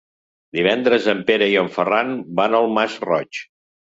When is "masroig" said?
2.79-3.43